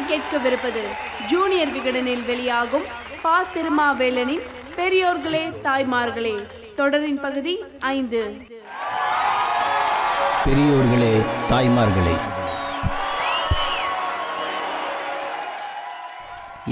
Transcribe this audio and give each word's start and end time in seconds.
நீங்கள் 0.00 0.20
கேட்கவிருப்பது 0.20 0.82
ஜூனியர் 1.30 1.72
விகடனில் 1.74 2.22
வெளியாகும் 2.26 2.84
பா 3.22 3.34
திருமாவேலனின் 3.54 4.44
பெரியோர்களே 4.76 5.42
தாய்மார்களே 5.64 6.32
தொடரின் 6.76 7.18
பகுதி 7.24 7.54
ஐந்து. 7.78 8.20
பெரியோர்களே 10.46 11.12
தாய்மார்களே. 11.50 12.16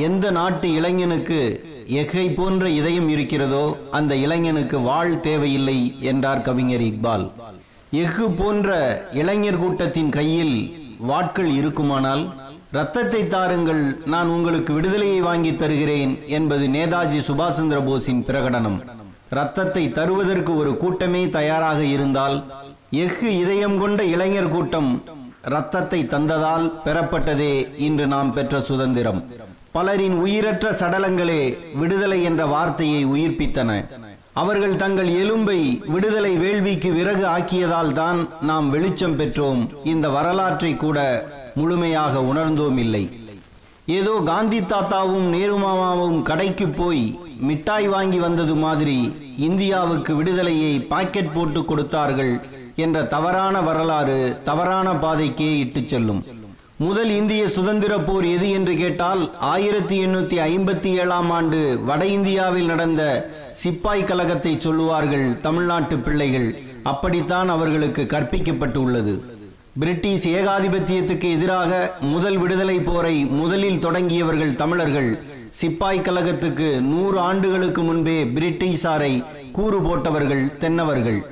எந்த 0.07 0.31
நாட்டு 0.31 0.71
இளைஞனுக்கு 0.73 1.41
எகை 2.01 2.27
போன்ற 2.35 2.69
இதயம் 2.81 3.09
இருக்கிறதோ 3.09 3.65
அந்த 3.91 4.15
இளைஞனுக்கு 4.25 4.81
வாழ் 4.81 5.21
தேவையில்லை 5.21 5.79
என்றார் 6.01 6.43
கவிஞர் 6.43 6.87
இக்பால். 6.91 7.27
எஃகு 7.91 8.27
போன்ற 8.31 8.77
இளைஞர் 9.13 9.63
கூட்டத்தின் 9.63 10.11
கையில் 10.11 10.59
வாட்கள் 11.09 11.51
இருக்குமானால் 11.61 12.25
ரத்தத்தை 12.77 13.21
தாருங்கள் 13.29 13.83
நான் 14.13 14.31
உங்களுக்கு 14.33 14.73
விடுதலையை 14.77 15.21
வாங்கி 15.27 15.53
தருகிறேன் 15.61 16.11
என்பது 16.39 16.65
நேதாஜி 16.75 17.21
சுபாஷ் 17.29 17.57
சந்திர 17.59 17.79
போஸின் 17.87 18.21
பிரகடனம். 18.29 18.77
ரத்தத்தை 19.39 19.85
தருவதற்கு 19.99 20.53
ஒரு 20.57 20.73
கூட்டமே 20.83 21.23
தயாராக 21.37 21.81
இருந்தால் 21.95 22.37
எஃகு 23.05 23.31
இதயம் 23.43 23.77
கொண்ட 23.83 24.05
இளைஞர் 24.15 24.51
கூட்டம் 24.55 24.91
ரத்தத்தை 25.55 26.01
தந்ததால் 26.13 26.67
பெறப்பட்டதே 26.85 27.55
இன்று 27.87 28.07
நாம் 28.15 28.35
பெற்ற 28.39 28.61
சுதந்திரம். 28.71 29.23
பலரின் 29.77 30.19
உயிரற்ற 30.25 30.67
சடலங்களே 30.83 31.43
விடுதலை 31.81 32.21
என்ற 32.31 32.43
வார்த்தையை 32.55 33.03
உயிர்ப்பித்தன. 33.15 33.81
அவர்கள் 34.43 34.79
தங்கள் 34.83 35.11
எலும்பை 35.23 35.61
விடுதலை 35.95 36.35
வேள்விக்கு 36.45 36.91
விறகு 36.99 37.27
ஆக்கியதால் 37.37 37.93
தான் 38.03 38.21
நாம் 38.51 38.67
வெளிச்சம் 38.77 39.19
பெற்றோம். 39.21 39.63
இந்த 39.93 40.07
வரலாற்றை 40.19 40.73
கூட 40.77 40.99
முழுமையாக 41.61 42.21
உணர்ந்தோம் 42.31 42.79
இல்லை. 42.85 43.05
ஏதோ 43.99 44.15
காந்தி 44.31 44.59
தாத்தாவும் 44.61 45.29
நேருமாமாவும் 45.35 46.19
கடைக்கு 46.29 46.67
போய் 46.81 47.05
மிட்டாய் 47.49 47.89
வாங்கி 47.95 48.19
வந்தது 48.27 48.55
மாதிரி 48.65 48.99
இந்தியாவுக்கு 49.47 50.13
விடுதலையை 50.19 50.73
பாக்கெட் 50.93 51.35
போட்டு 51.37 51.61
கொடுத்தார்கள் 51.65 52.35
என்ற 52.85 52.99
தவறான 53.15 53.61
வரலாறு 53.69 54.19
தவறான 54.49 54.89
பாதைக்கே 55.05 55.49
இட்டுச் 55.63 55.93
செல்லும். 55.93 56.21
முதல் 56.87 57.11
இந்திய 57.21 57.45
சுதந்திர 57.55 57.93
போர் 58.09 58.27
எது 58.35 58.49
என்று 58.57 58.75
கேட்டால் 58.83 59.23
ஆயிரத்தி 59.53 59.97
எண்ணூத்தி 60.05 60.37
ஐம்பத்தி 60.51 60.91
ஏழாம் 61.03 61.31
ஆண்டு 61.37 61.61
வட 61.89 62.03
இந்தியாவில் 62.17 62.71
நடந்த 62.73 63.03
சிப்பாய் 63.63 64.09
கழகத்தை 64.11 64.53
சொல்லுவார்கள் 64.67 65.27
தமிழ்நாட்டு 65.47 65.97
பிள்ளைகள். 66.07 66.49
அப்படித்தான் 66.93 67.49
அவர்களுக்கு 67.49 68.03
கற்பிக்கப்பட்டு 68.13 68.79
உள்ளது. 68.87 69.15
பிரிட்டிஷ் 69.79 70.29
ஏகாதிபத்தியத்துக்கு 70.29 71.31
எதிராக 71.31 71.95
முதல் 72.01 72.37
விடுதலை 72.37 72.79
போரை 72.79 73.25
முதலில் 73.25 73.79
தொடங்கியவர்கள் 73.79 74.55
தமிழர்கள். 74.55 75.19
சிப்பாய் 75.49 76.01
கழகத்துக்கு 76.01 76.81
நூறு 76.81 77.19
ஆண்டுகளுக்கு 77.19 77.83
முன்பே 77.83 78.25
பிரிட்டிஷாரை 78.25 79.25
கூறு 79.53 79.83
போட்டவர்கள் 79.83 80.57
தென்னவர்கள். 80.57 81.27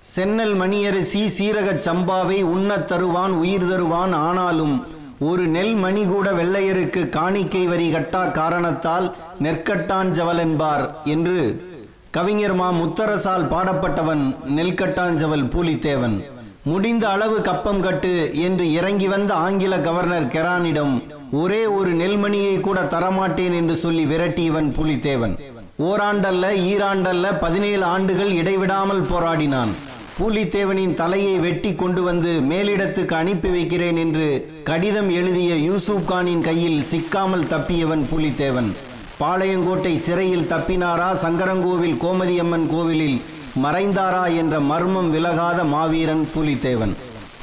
சென்னல் 0.00 0.54
மணியரசி 0.54 1.30
சீரகச் 1.38 1.78
சம்பாவை 1.78 2.42
உண்ணத் 2.42 2.88
தருவான் 2.88 3.30
உயிர் 3.30 3.68
தருவான் 3.68 4.12
ஆனாலும் 4.12 4.86
ஒரு 5.20 5.46
நெல் 5.46 5.74
மணி 5.74 6.04
கூட 6.04 6.30
வெள்ளையருக்கு 6.30 7.08
காணிக்கை 7.08 7.66
வரி 7.66 7.92
கட்டா 7.92 8.30
காரணத்தால் 8.30 9.14
நெற்கட்டான் 9.42 10.08
ஜவல் 10.08 10.38
என்பார் 10.38 11.00
என்று 11.04 11.64
கவிஞர் 12.10 12.54
மா. 12.54 12.72
முத்தரசால் 12.72 13.48
பாடப்பட்டவன் 13.48 14.36
நெல்கட்டாஞ்சவல் 14.56 15.50
பூலித்தேவன். 15.50 16.22
முடிந்த 16.64 17.10
அளவு 17.10 17.40
கப்பம் 17.40 17.80
கட்டு 17.80 18.34
என்று 18.34 18.72
இறங்கி 18.72 19.06
வந்த 19.06 19.34
ஆங்கில 19.34 19.80
கவர்னர் 19.80 20.26
கெரானிடம் 20.26 20.92
ஒரே 21.32 21.66
ஒரு 21.66 21.94
நெல்மணியை 21.94 22.60
கூட 22.60 22.80
தரமாட்டேன் 22.82 23.54
என்று 23.54 23.76
சொல்லி 23.76 24.04
விரட்டியவன் 24.04 24.68
புலித்தேவன். 24.76 25.34
ஓராண்டல்ல 25.78 26.44
ஈராண்டல்ல 26.70 27.38
பதினேழு 27.40 27.84
ஆண்டுகள் 27.84 28.30
இடைவிடாமல் 28.30 29.02
போராடினான். 29.02 29.72
பூலித்தேவனின் 30.18 30.94
தலையை 30.94 31.38
வெட்டி 31.38 31.74
கொண்டு 31.74 32.02
வந்து 32.02 32.32
மேலிடத்துக்கு 32.50 33.14
அனுப்பி 33.14 33.48
வைக்கிறேன் 33.48 33.96
என்று 33.96 34.28
கடிதம் 34.64 35.10
எழுதிய 35.10 35.54
யூசுப் 35.56 36.08
கானின் 36.08 36.40
கையில் 36.40 36.82
சிக்காமல் 36.82 37.48
தப்பியவன் 37.50 38.04
புலித்தேவன். 38.12 38.72
பாளையங்கோட்டை 39.20 39.96
சிறையில் 39.96 40.50
தப்பினாரா? 40.52 41.12
சங்கரங்கோவில் 41.12 42.00
கோமதியம்மன் 42.04 42.66
கோவிலில் 42.66 43.20
மறைந்தாரா 43.60 44.36
என்ற 44.36 44.60
மர்மம் 44.60 45.10
விலகாத 45.10 45.64
மாவீரன் 45.64 46.28
புலித்தேவன். 46.34 46.94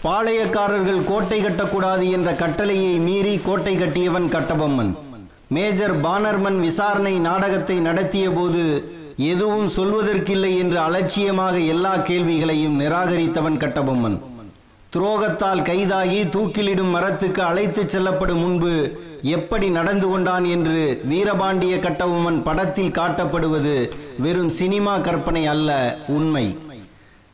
பாளையக்காரர்கள் 0.03 1.03
கோட்டை 1.03 1.44
கட்டக்கூடாது 1.44 2.12
என்ற 2.12 2.34
கட்டளையை 2.34 3.00
மீறி 3.00 3.38
கோட்டை 3.38 3.75
கட்டியவன் 3.75 4.30
கட்டபொம்மன். 4.30 4.96
மேஜர் 5.48 6.02
பானர்மன் 6.02 6.59
விசாரணை 6.59 7.19
நாடகத்தை 7.19 7.80
நடத்திய 7.80 8.30
போது 8.30 8.94
எதுவும் 9.16 9.68
சொல்வதற்கில்லை 9.68 10.58
என்று 10.58 10.80
அலட்சியமாக 10.80 11.58
எல்லா 11.59 11.98
கேள்விகளையும் 11.98 12.80
நிராகரித்தவன் 12.80 13.58
கட்டபொம்மன். 13.58 14.28
துரோகத்தால் 14.95 15.61
கைதாகி 15.61 16.19
தூக்கிலிடும் 16.33 16.89
மரத்துக்கு 16.89 17.41
அழைத்துச் 17.44 17.89
செல்லப்படும் 17.89 18.39
முன்பு 18.39 18.72
எப்படி 19.22 19.69
நடந்து 19.69 20.07
கொண்டான் 20.09 20.45
என்று 20.45 21.01
வீரபாண்டிய 21.09 21.75
கட்டபொம்மன் 21.79 22.39
படத்தில் 22.44 22.91
காட்டப்படுவது 22.91 23.75
வெறும் 24.17 24.50
சினிமா 24.50 24.97
கற்பனை 24.97 25.45
அல்ல 25.45 25.97
உண்மை. 26.07 26.57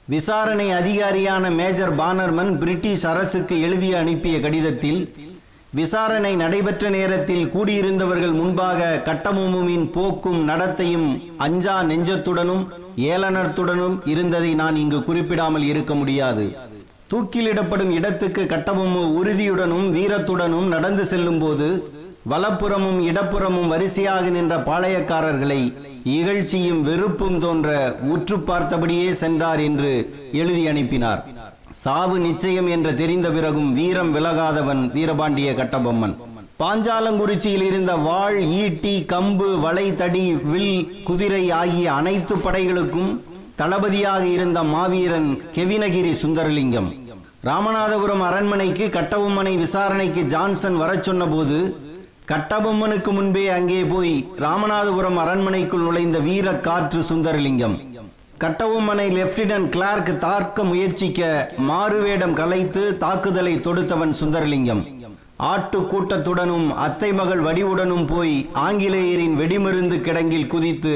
விசாரணை 0.07 0.67
அதிகாரியான 0.71 1.51
மேஜர் 1.51 1.95
பானர்மன் 1.95 2.51
பிரிட்டிஷ் 2.57 3.05
அரசுக்கு 3.05 3.61
எழுதி 3.61 3.93
அனுப்பிய 3.93 4.39
கடிதத்தில் 4.39 5.01
விசாரணை 5.71 6.35
நடைபெற்ற 6.35 6.89
நேரத்தில் 6.89 7.47
கூடியிருந்தவர்கள் 7.47 8.33
முன்பாக 8.33 9.01
கட்டமுமுமின் 9.05 9.91
போக்கும் 9.91 10.49
நடத்தையும் 10.49 11.09
அஞ்சா 11.37 11.83
நெஞ்சத்துடனும் 11.83 12.63
ஏளனத்துடனும் 12.97 13.97
இருந்ததை 14.05 14.53
நான் 14.53 14.75
இங்கு 14.75 15.03
குறிப்பிடாமல் 15.03 15.63
இருக்க 15.63 15.95
முடியாது. 15.95 16.73
தூக்கிலிடப்படும் 17.11 17.91
இடத்துக்கு 17.97 18.43
கட்டபொம்மு 18.51 19.01
உறுதியுடனும் 19.19 19.87
வீரத்துடனும் 19.95 20.67
நடந்து 20.67 21.03
செல்லும் 21.05 21.39
போது 21.39 21.67
வலப்புறமும் 22.31 22.99
இடப்புறமும் 23.09 23.71
வரிசையாக 23.73 24.29
நின்ற 24.35 24.53
பாளையக்காரர்களை 24.69 25.59
இகழ்ச்சியும் 26.15 26.79
வெறுப்பும் 26.79 27.37
தோன்ற 27.39 27.69
உற்று 28.13 28.37
பார்த்தபடியே 28.47 29.09
சென்றார் 29.21 29.61
என்று 29.67 29.91
எழுதி 30.41 30.63
அனுப்பினார். 30.71 31.21
சாவு 31.83 32.17
நிச்சயம் 32.19 32.67
என்று 32.75 32.91
தெரிந்த 33.01 33.29
பிறகும் 33.29 33.69
வீரம் 33.73 34.11
விலகாதவன் 34.15 34.83
வீரபாண்டிய 34.95 35.51
கட்டபொம்மன். 35.59 36.15
பாஞ்சாலங்குறிச்சியில் 36.61 37.65
இருந்த 37.69 37.93
வாள் 38.07 38.37
ஈட்டி 38.63 38.95
கம்பு 39.13 39.49
வளை 39.65 39.87
தடி 40.01 40.25
வில் 40.51 40.75
குதிரை 41.07 41.45
ஆகிய 41.61 41.87
அனைத்து 41.93 42.35
படைகளுக்கும் 42.35 43.11
தளபதியாக 43.59 44.23
இருந்த 44.35 44.59
மாவீரன் 44.71 45.29
கெவினகிரி 45.55 46.11
சுந்தரலிங்கம். 46.21 46.89
ராமநாதபுரம் 47.49 48.23
அரண்மனைக்கு 48.29 48.85
கட்டபொம்மனை 48.95 49.53
விசாரணைக்கு 49.61 50.21
ஜான்சன் 50.33 50.77
வரச் 50.81 51.05
சொன்னபோது 51.07 51.57
கட்டபொம்மனுக்கு 52.31 53.11
முன்பே 53.17 53.43
அங்கே 53.57 53.81
போய் 53.91 54.15
ராமநாதபுரம் 54.45 55.19
அரண்மனைக்குள் 55.23 55.85
நுழைந்த 55.87 56.19
வீர 56.27 56.55
காற்று 56.67 57.01
சுந்தரலிங்கம். 57.09 57.75
கட்டபொம்மனை 58.43 59.07
லெப்டினன்ட் 59.17 59.69
கிளார்க் 59.75 60.11
தாக்க 60.25 60.63
முயற்சிக்க 60.71 61.29
மாறுவேடம் 61.69 62.37
கலைத்து 62.39 62.83
தாக்குதலை 63.03 63.53
தொடுத்தவன் 63.67 64.15
சுந்தரலிங்கம். 64.21 64.83
ஆட்டு 65.51 65.79
கூட்டத்துடனும் 65.91 66.67
அத்தை 66.85 67.11
மகள் 67.19 67.41
வடிவுடனும் 67.45 68.05
போய் 68.11 68.35
ஆங்கிலேயரின் 68.65 69.37
வெடிமருந்து 69.39 69.97
கிடங்கில் 70.07 70.51
குதித்து 70.53 70.93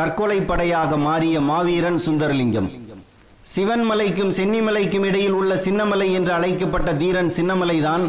தற்கொலை 0.00 0.40
படையாக 0.40 0.96
மாறிய 1.06 1.40
மாவீரன் 1.48 2.00
சுந்தரலிங்கம். 2.06 2.68
சிவன்மலைக்கும் 3.54 4.32
சென்னிமலைக்கும் 4.36 5.04
இடையில் 5.08 5.36
உள்ள 5.38 5.52
சின்னமலை 5.64 6.06
என்று 6.18 6.32
அழைக்கப்பட்ட 6.32 6.90
தீரன் 6.94 7.32
சின்னமலைதான் 7.36 8.04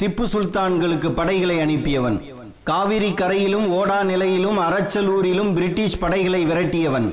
திப்பு 0.00 0.24
சுல்தான்களுக்கு 0.34 1.10
படைகளை 1.18 1.56
அனுப்பியவன். 1.64 2.18
காவிரி 2.70 3.10
கரையிலும் 3.20 3.66
ஓடா 3.72 3.98
நிலையிலும் 4.02 4.58
அரச்சலூரிலும் 4.58 5.50
பிரிட்டிஷ் 5.54 5.98
படைகளை 5.98 6.42
விரட்டியவன். 6.46 7.08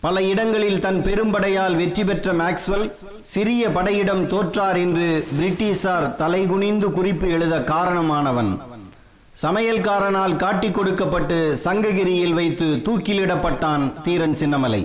பல 0.00 0.22
இடங்களில் 0.22 0.80
தன் 0.80 1.00
பெரும்படையால் 1.04 1.76
வெற்றி 1.76 2.04
பெற்ற 2.04 2.32
மேக்ஸ்வெல் 2.32 2.88
சிறிய 3.34 3.70
படையிடம் 3.76 4.24
தோற்றார் 4.28 4.78
என்று 4.84 5.08
பிரிட்டிஷார் 5.38 6.08
தலைகுனிந்து 6.18 6.90
குறிப்பு 6.98 7.28
எழுத 7.28 7.56
காரணமானவன். 7.74 8.52
சமையல்காரனால் 9.42 10.32
காட்டி 10.42 10.68
கொடுக்கப்பட்டு 10.76 11.36
சங்ககிரியில் 11.64 12.32
வைத்து 12.38 12.66
தூக்கிலிடப்பட்டான் 12.86 13.84
தீரன் 14.06 14.34
சின்னமலை. 14.40 14.80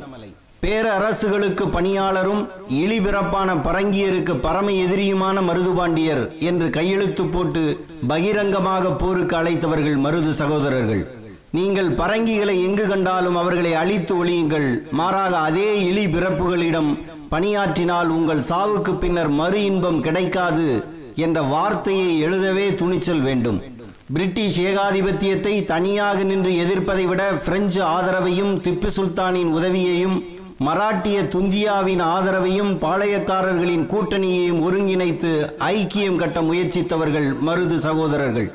பேரரசுகளுக்கு 0.63 1.65
பணியாளரும் 1.75 2.43
இழிபிறப்பான 2.81 3.55
பரங்கியருக்கு 3.67 4.33
பரம 4.45 4.75
எதிரியுமான 4.83 5.41
மருதுபாண்டியர் 5.49 6.23
என்று 6.49 6.67
கையெழுத்து 6.77 7.25
போட்டு 7.25 7.63
பகிரங்கமாக 8.11 8.93
போருக்கு 9.01 9.35
அழைத்தவர்கள் 9.41 9.97
மருது 10.05 10.33
சகோதரர்கள். 10.41 11.03
நீங்கள் 11.57 11.91
பரங்கிகளை 12.01 12.55
எங்கு 12.67 12.87
கண்டாலும் 12.93 13.39
அவர்களை 13.41 13.73
அழித்து 13.81 14.13
ஒழியுங்கள். 14.21 14.69
மாறாக 14.99 15.33
அதே 15.49 15.69
இழி 15.89 16.05
பிறப்புகளிடம் 16.15 16.91
பணியாற்றினால் 17.33 18.09
உங்கள் 18.19 18.47
சாவுக்கு 18.51 18.93
பின்னர் 19.03 19.33
மறு 19.41 19.61
இன்பம் 19.71 20.01
கிடைக்காது 20.07 20.69
என்ற 21.25 21.41
வார்த்தையை 21.53 22.09
எழுதவே 22.27 22.67
துணிச்சல் 22.81 23.23
வேண்டும். 23.29 23.59
பிரிட்டிஷ் 24.15 24.57
ஏகாதிபத்தியத்தை 24.59 25.65
தனியாக 25.65 26.23
நின்று 26.23 26.51
எதிர்ப்பதை 26.63 27.05
விட 27.07 27.21
பிரெஞ்சு 27.45 27.81
ஆதரவையும் 27.81 28.51
திப்பு 28.65 28.89
சுல்தானின் 28.95 29.51
உதவியையும் 29.57 30.17
மராட்டிய 30.67 31.17
துந்தியாவின் 31.35 32.03
ஆதரவையும் 32.15 32.71
பாளையக்காரர்களின் 32.83 33.85
கூட்டணியையும் 33.93 34.59
ஒருங்கிணைத்து 34.67 35.31
ஐக்கியம் 35.69 36.19
கட்ட 36.21 36.41
முயற்சித்தவர்கள் 36.41 37.27
மருது 37.47 37.75
சகோதரர்கள். 37.75 38.49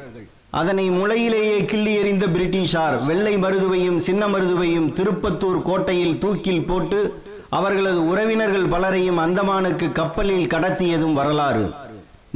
அதனை 0.50 0.90
முளையிலேயே 0.90 1.58
கிள்ளி 1.64 1.94
எறிந்த 1.94 2.26
பிரிட்டிஷார் 2.26 2.96
வெள்ளை 3.08 3.34
மருதுவையும் 3.36 3.98
சின்ன 4.08 4.26
மருதுவையும் 4.26 4.88
திருப்பத்தூர் 5.00 5.60
கோட்டையில் 5.62 6.18
தூக்கில் 6.18 6.66
போட்டு 6.70 7.00
அவர்களது 7.48 8.00
உறவினர்கள் 8.06 8.72
பலரையும் 8.76 9.22
அந்தமானுக்கு 9.26 9.92
கப்பலில் 9.92 10.50
கடத்தியதும் 10.54 11.18
வரலாறு. 11.20 11.66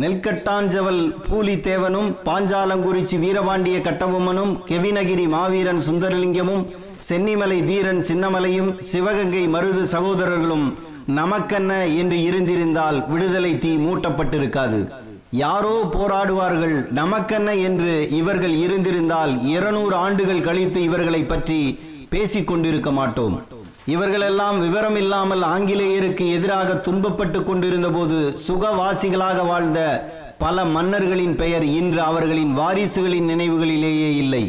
நெல்கட்டாஞ்சவல் 0.01 1.01
பூலித்தேவனும் 1.25 2.11
பாஞ்சாலங்குறிச்சி 2.27 3.17
வீரபாண்டிய 3.25 3.79
கட்டபொம்மனும் 3.87 4.53
கெவினகிரி 4.69 5.27
மாவீரன் 5.35 5.83
சுந்தரலிங்கமும் 5.87 6.63
சென்னிமலை 7.09 7.59
வீரன் 7.65 8.01
சின்னமலையும் 8.09 8.71
சிவகங்கை 8.77 9.45
மருது 9.49 9.83
சகோதரர்களும் 9.83 10.67
நமக்கென்ன 11.07 11.87
என்று 11.87 12.23
இருந்திருந்தால் 12.23 12.99
விடுதலை 13.09 13.53
தீ 13.59 13.77
மூட்டப்பட்டிருக்காது. 13.77 14.81
யாரோ 15.31 15.75
போராடுவார்கள் 15.97 16.77
நமக்கென்ன 17.01 17.55
என்று 17.55 18.09
இவர்கள் 18.11 18.55
இருந்திருந்தால் 18.65 19.35
இருநூறு 19.55 19.95
ஆண்டுகள் 19.95 20.41
கழித்து 20.41 20.83
இவர்களை 20.83 21.25
பற்றி 21.25 21.61
பேசிக் 22.09 22.47
கொண்டிருக்க 22.47 22.91
மாட்டோம். 22.91 23.37
இவர்களெல்லாம் 23.87 24.61
விவரம் 24.61 24.97
இல்லாமல் 24.97 25.43
ஆங்கிலேயருக்கு 25.43 26.31
எதிராக 26.33 26.73
துன்பப்பட்டு 26.73 27.43
கொண்டிருந்த 27.43 27.89
போது 27.89 28.37
சுகவாசிகளாக 28.49 29.47
வாழ்ந்த 29.47 29.81
பல 30.39 30.65
மன்னர்களின் 30.65 31.37
பெயர் 31.37 31.65
இன்று 31.65 32.01
அவர்களின் 32.01 32.59
வாரிசுகளின் 32.59 33.29
நினைவுகளிலேயே 33.29 34.17
இல்லை. 34.17 34.45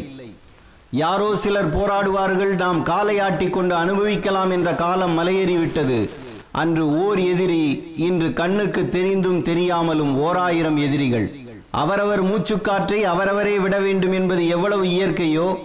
யாரோ 0.90 1.36
சிலர் 1.36 1.76
போராடுவார்கள் 1.76 2.54
நாம் 2.54 2.82
காலை 2.82 3.18
ஆட்டிக் 3.18 3.52
கொண்டு 3.52 3.74
அனுபவிக்கலாம் 3.74 4.50
என்ற 4.50 4.74
காலம் 4.74 5.18
மலையேறிவிட்டது. 5.18 6.08
அன்று 6.52 7.06
ஓர் 7.06 7.18
எதிரி 7.18 7.94
இன்று 7.96 8.32
கண்ணுக்கு 8.32 8.88
தெரிந்தும் 8.88 9.42
தெரியாமலும் 9.42 10.16
ஓராயிரம் 10.16 10.76
எதிரிகள். 10.76 11.34
அவரவர் 11.70 12.24
மூச்சுக்காற்றை 12.24 13.02
அவரவரே 13.02 13.58
விட 13.58 13.78
வேண்டும் 13.78 14.12
என்பது 14.12 14.48
எவ்வளவு 14.48 14.84
இயற்கையோ 14.84 15.58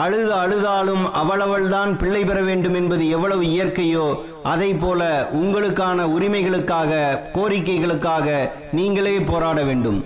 அழுது 0.00 0.32
அழுதாலும் 0.32 1.02
அவளவள்தான் 1.20 1.90
பிள்ளை 1.98 2.24
பெற 2.24 2.40
வேண்டும் 2.40 2.74
என்பது 2.74 3.08
எவ்வளவு 3.08 3.42
இயற்கையோ 3.42 4.06
அதை 4.42 4.74
போல 4.74 5.30
உங்களுக்கான 5.32 6.06
உரிமைகளுக்காக 6.16 7.20
கோரிக்கைகளுக்காக 7.34 8.50
நீங்களே 8.72 9.18
போராட 9.20 9.62
வேண்டும். 9.62 9.98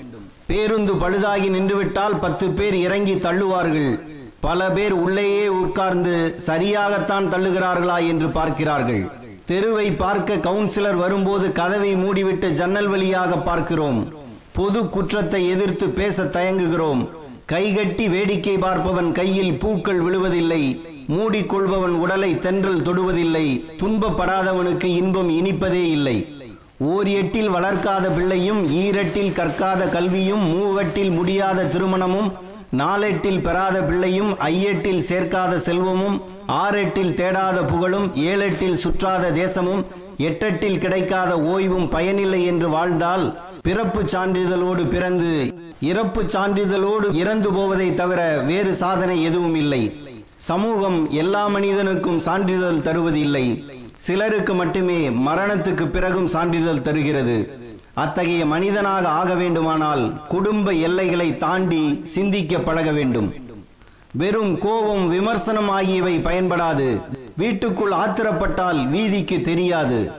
பேருந்து 0.46 0.94
பழுதாகி 0.94 1.48
நின்றுவிட்டால் 1.56 2.16
பத்து 2.18 2.48
பேர் 2.48 2.74
இறங்கி 2.74 3.14
தள்ளுவார்கள். 3.14 3.92
பல 4.40 4.70
பேர் 4.70 4.92
உள்ளேயே 4.92 5.46
உட்கார்ந்து 5.48 6.34
சரியாகத்தான் 6.46 7.28
தள்ளுகிறார்களா 7.32 7.98
என்று 8.08 8.28
பார்க்கிறார்கள். 8.28 9.04
தெருவை 9.46 9.92
பார்க்க 9.92 10.34
கவுன்சிலர் 10.34 10.98
வரும்போது 11.04 11.52
கதவை 11.52 11.94
மூடிவிட்டு 11.94 12.50
ஜன்னல் 12.50 12.86
வழியாக 12.86 13.36
பார்க்கிறோம். 13.36 14.00
பொது 14.52 14.88
குற்றத்தை 14.88 15.48
எதிர்த்து 15.48 15.88
பேச 15.88 16.22
தயங்குகிறோம். 16.22 17.02
கைகட்டி 17.50 18.08
வேடிக்கை 18.08 18.54
பார்ப்பவன் 18.62 19.12
கையில் 19.12 19.52
பூக்கள் 19.62 20.00
விழுவதில்லை. 20.04 20.62
மூடிக்கொள்பவன் 21.14 21.94
உடலை 22.04 22.38
தென்றல் 22.38 22.82
தொடுவதில்லை. 22.87 23.44
துன்பப்படாதவனுக்கு 23.81 24.88
இன்பம் 25.00 25.28
இனிப்பதே 25.28 25.84
இல்லை. 25.90 26.16
ஓர் 26.93 27.08
எட்டில் 27.08 27.48
வளர்க்காத 27.48 28.06
பிள்ளையும் 28.08 28.62
ஈரட்டில் 28.81 29.32
கற்காத 29.32 29.82
கல்வியும் 29.88 30.44
மூவெட்டில் 30.54 31.10
முடியாத 31.10 31.69
திருமணமும் 31.75 32.28
நாலெட்டில் 32.72 33.40
பெறாத 33.40 33.76
பிள்ளையும் 33.81 34.32
ஐயெட்டில் 34.49 35.06
சேர்க்காத 35.10 35.54
செல்வமும் 35.66 36.16
ஆறெட்டில் 36.62 37.14
தேடாத 37.14 37.58
புகழும் 37.64 38.08
ஏழெட்டில் 38.31 38.81
சுற்றாத 38.84 39.31
தேசமும் 39.31 39.84
எட்டெட்டில் 40.19 40.78
கிடைக்காத 40.78 41.32
ஓய்வும் 41.54 41.88
பயனில்லை 41.88 42.42
என்று 42.44 42.69
வாழ்ந்தால் 42.69 43.25
பிறப்பு 43.62 44.02
சான்றிதழோடு 44.14 44.82
பிறந்து 44.88 45.32
இறப்பு 45.81 46.23
சான்றிதழோடு 46.23 47.14
இறந்து 47.14 47.52
போவதை 47.52 47.94
தவிர 47.94 48.38
வேறு 48.38 48.75
சாதனை 48.75 49.23
எதுவும் 49.23 49.55
இல்லை. 49.55 50.00
சமூகம் 50.37 51.11
எல்லா 51.11 51.46
மனிதனுக்கும் 51.46 52.19
சான்றிதழ் 52.19 52.81
தருவது 52.81 53.20
இல்லை 53.20 53.64
சிலருக்கு 53.96 54.55
மட்டுமே 54.55 55.08
மரணத்துக்கு 55.08 55.87
பிறகும் 55.87 56.26
சான்றிதழ் 56.26 56.81
தருகிறது. 56.81 57.58
அத்தகைய 57.94 58.46
மனிதனாக 58.46 59.08
ஆக 59.08 59.34
வேண்டுமானால் 59.34 60.26
குடும்ப 60.28 60.73
எல்லைகளை 60.73 61.37
தாண்டி 61.37 62.00
சிந்திக்க 62.02 62.58
பழக 62.58 62.90
வேண்டும். 62.90 63.34
வெறும் 64.12 64.58
கோபம் 64.58 65.08
விமர்சனம் 65.08 65.69
ஆகியவை 65.69 66.19
பயன்படாது. 66.19 67.00
வீட்டுக்குள் 67.37 67.93
ஆத்திரப்பட்டால் 67.93 68.88
வீதிக்கு 68.88 69.40
தெரியாது. 69.40 70.11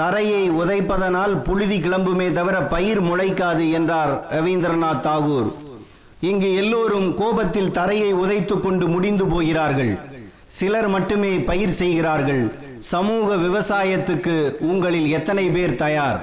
தரையை 0.00 0.42
உதைப்பதனால் 0.50 1.34
புழுதி 1.46 1.78
கிளம்புமே 1.80 2.26
தவிர 2.32 2.56
பயிர் 2.72 3.00
முளைக்காது 3.02 3.64
என்றார் 3.78 4.12
ரவீந்திரநாத் 4.36 5.04
தாகூர். 5.06 5.48
இங்கு 6.20 6.48
எல்லோரும் 6.54 7.08
கோபத்தில் 7.14 7.74
தரையை 7.78 8.10
உதைத்து 8.14 8.56
கொண்டு 8.60 8.86
முடிந்து 8.88 9.26
போகிறார்கள். 9.26 9.92
சிலர் 10.58 10.88
மட்டுமே 10.88 11.32
பயிர் 11.50 11.74
செய்கிறார்கள். 11.80 12.42
சமூக 12.92 13.36
விவசாயத்துக்கு 13.46 14.34
உங்களில் 14.70 15.08
எத்தனை 15.18 15.46
பேர் 15.56 15.74
தயார்? 15.84 16.20